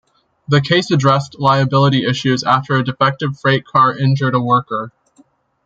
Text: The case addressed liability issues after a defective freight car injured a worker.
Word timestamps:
The 0.47 0.61
case 0.61 0.89
addressed 0.89 1.37
liability 1.39 2.07
issues 2.07 2.43
after 2.43 2.75
a 2.75 2.83
defective 2.83 3.39
freight 3.39 3.67
car 3.67 3.95
injured 3.95 4.33
a 4.33 4.39
worker. 4.39 4.91